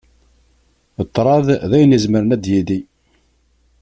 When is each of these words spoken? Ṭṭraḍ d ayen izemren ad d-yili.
Ṭṭraḍ 1.07 1.41
d 1.69 1.71
ayen 1.77 1.95
izemren 1.97 2.33
ad 2.35 2.41
d-yili. 2.43 2.79